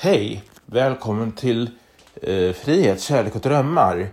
[0.00, 0.44] Hej!
[0.66, 1.70] Välkommen till
[2.22, 4.08] eh, Frihet, kärlek och drömmar.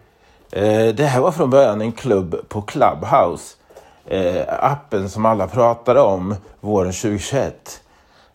[0.52, 3.56] Eh, det här var från början en klubb på Clubhouse.
[4.06, 7.82] Eh, appen som alla pratade om våren 2021.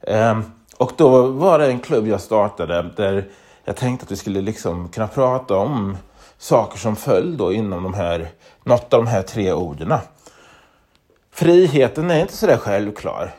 [0.00, 0.40] Eh,
[0.76, 3.29] och då var det en klubb jag startade där
[3.64, 5.96] jag tänkte att vi skulle liksom kunna prata om
[6.39, 8.29] saker som föll då inom de här,
[8.64, 9.95] något av de här tre orden.
[11.32, 13.35] Friheten är inte så där självklar.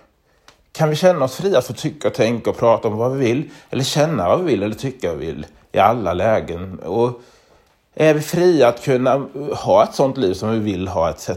[0.73, 3.49] Kan vi känna oss fria att tycka, tänka och prata om vad vi vill?
[3.69, 6.79] Eller känna vad vi vill eller tycka vad vi vill i alla lägen?
[6.79, 7.21] Och
[7.93, 11.29] är vi fria att kunna ha ett sånt liv som vi vill ha etc.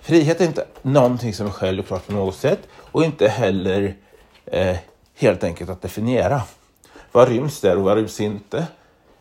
[0.00, 3.94] Frihet är inte någonting som är självklart på något sätt och inte heller
[4.46, 4.76] eh,
[5.14, 6.42] helt enkelt att definiera.
[7.12, 8.66] Vad ryms där och vad ryms inte?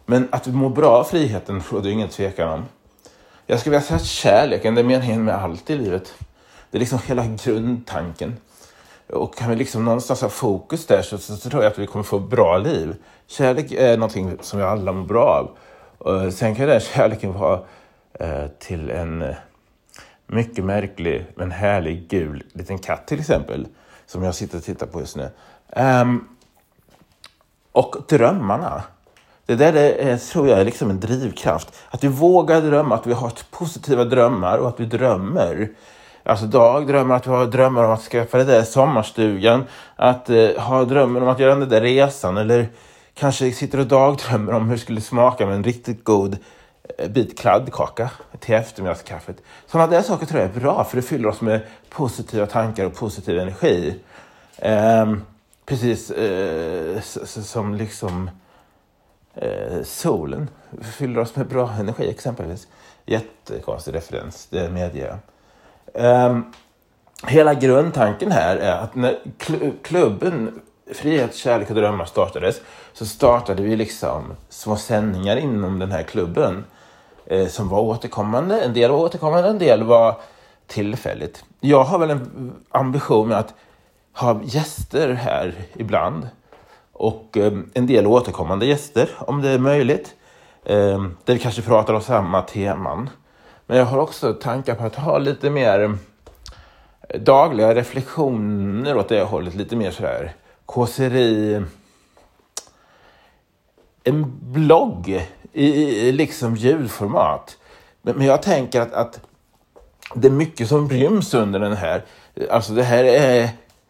[0.06, 2.66] Men att vi mår bra av friheten råder ingen tvekan om.
[3.46, 6.14] Jag skulle vilja säga att kärleken är meningen med allt i livet.
[6.72, 8.38] Det är liksom hela grundtanken.
[9.10, 11.88] Och kan vi liksom någonstans ha fokus där så, så, så tror jag att vi
[11.88, 12.96] kommer få bra liv.
[13.28, 15.50] Kärlek är någonting som vi alla mår bra av.
[15.98, 17.60] Och sen kan den kärleken vara
[18.14, 19.36] eh, till en eh,
[20.28, 23.68] mycket märklig men härlig gul liten katt till exempel.
[24.06, 25.30] Som jag sitter och tittar på just nu.
[25.76, 26.28] Um,
[27.72, 28.84] och drömmarna.
[29.46, 31.76] Det där är, eh, tror jag är liksom en drivkraft.
[31.90, 35.70] Att vi vågar drömma, att vi har positiva drömmar och att vi drömmer.
[36.28, 39.64] Alltså dagdrömmar, att vi har drömmar om att skaffa den där sommarstugan.
[39.96, 42.38] Att eh, ha drömmen om att göra den där resan.
[42.38, 42.70] Eller
[43.14, 46.38] kanske sitter och dagdrömmer om hur det skulle smaka med en riktigt god
[46.98, 49.42] eh, bit kladdkaka till eftermiddagskaffet.
[49.66, 52.96] Sådana där saker tror jag är bra för det fyller oss med positiva tankar och
[52.96, 53.96] positiv energi.
[54.58, 55.14] Eh,
[55.66, 58.30] precis eh, som liksom
[59.36, 60.50] eh, solen
[60.82, 62.68] fyller oss med bra energi exempelvis.
[63.06, 65.18] Jättekonstig referens, det medger jag.
[65.94, 66.54] Um,
[67.24, 69.18] hela grundtanken här är att när
[69.84, 70.62] klubben
[70.94, 72.62] Frihet, kärlek och drömmar startades
[72.94, 76.66] så startade vi liksom små sändningar inom den här klubben
[77.26, 78.62] eh, som var återkommande.
[78.62, 80.16] En del var återkommande, en del var
[80.68, 81.46] tillfälligt.
[81.60, 83.54] Jag har väl en ambition med att
[84.14, 86.28] ha gäster här ibland
[86.94, 90.16] och eh, en del återkommande gäster om det är möjligt.
[90.66, 93.10] Eh, där vi kanske pratar om samma teman.
[93.68, 95.84] Men jag har också tankar på att ha lite mer
[97.10, 99.56] eh, dagliga reflektioner åt det hållet.
[99.56, 100.36] Lite mer sådär
[100.66, 101.64] kåseri.
[104.04, 105.68] En blogg i,
[106.08, 107.58] i liksom ljudformat.
[108.02, 109.22] Men, men jag tänker att, att
[110.16, 112.06] det är mycket som ryms under den här.
[112.50, 113.50] Alltså det här är,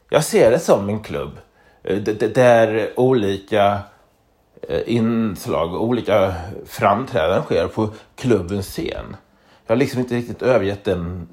[0.09, 1.37] jag ser det som en klubb.
[1.83, 3.79] Eh, där olika
[4.69, 6.33] eh, inslag, olika
[6.65, 9.15] framträdanden sker på klubbens scen
[9.67, 11.27] jag har liksom inte riktigt övergett den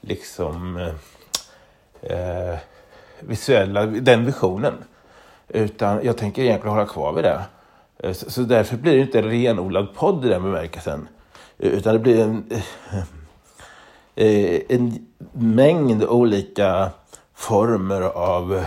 [0.00, 0.92] liksom eh,
[2.02, 2.58] eh,
[3.20, 4.74] visuella, den visionen.
[5.48, 7.40] Utan jag tänker egentligen hålla kvar vid det.
[7.98, 11.08] Eh, så, så därför blir det inte en renodlad podd i den bemärkelsen.
[11.58, 12.50] Utan det blir en,
[14.14, 16.90] eh, en mängd olika
[17.34, 18.64] former av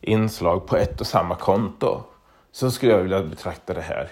[0.00, 2.02] inslag på ett och samma konto.
[2.52, 4.10] Så skulle jag vilja betrakta det här.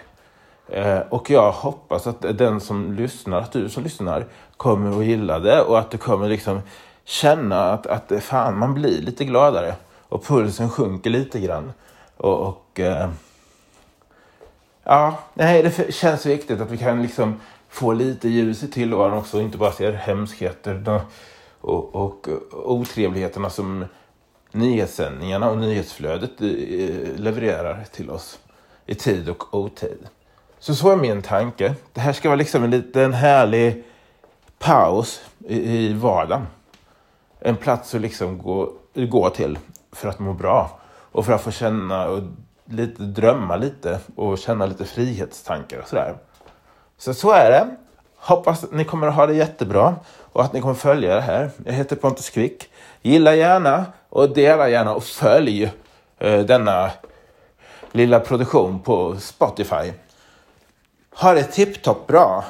[0.68, 4.26] Eh, och jag hoppas att den som lyssnar, att du som lyssnar,
[4.56, 6.60] kommer att gilla det och att du kommer liksom
[7.04, 9.74] känna att, att fan, man blir lite gladare
[10.08, 11.72] och pulsen sjunker lite grann.
[12.16, 13.10] Och, och eh,
[14.84, 19.36] ja, nej, det känns viktigt att vi kan liksom få lite ljus i tillvaron också
[19.36, 21.00] och inte bara se hemskheter
[21.60, 23.84] och, och, och otrevligheterna som
[24.52, 28.38] nyhetssändningarna och nyhetsflödet eh, levererar till oss
[28.86, 30.08] i tid och otid.
[30.64, 31.74] Så så är min tanke.
[31.92, 33.84] Det här ska vara liksom en liten härlig
[34.58, 36.46] paus i, i vardagen.
[37.40, 39.58] En plats att liksom gå, gå till
[39.92, 40.78] för att må bra.
[40.86, 42.22] Och för att få känna och
[42.64, 46.14] lite drömma lite och känna lite frihetstankar och sådär.
[46.98, 47.76] Så så är det.
[48.16, 49.94] Hoppas att ni kommer att ha det jättebra
[50.32, 51.50] och att ni kommer följa det här.
[51.64, 52.70] Jag heter Pontus Quick.
[53.02, 55.72] Gilla gärna och dela gärna och följ
[56.18, 56.90] eh, denna
[57.92, 59.92] lilla produktion på Spotify.
[61.14, 62.44] Ha det tipptopp bra!